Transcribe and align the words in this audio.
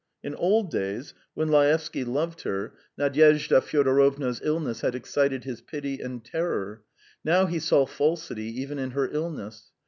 In 0.23 0.33
old 0.33 0.71
days, 0.71 1.13
when 1.35 1.49
Laevsky 1.49 2.03
loved 2.03 2.41
her, 2.41 2.73
Nadyezhda 2.97 3.61
Fyodorovna's 3.61 4.41
illness 4.43 4.81
had 4.81 4.95
excited 4.95 5.43
his 5.43 5.61
pity 5.61 5.99
and 6.01 6.25
terror; 6.25 6.81
now 7.23 7.45
he 7.45 7.59
saw 7.59 7.85
falsity 7.85 8.45
even 8.59 8.79
in 8.79 8.89
her 8.97 9.07
illness. 9.11 9.69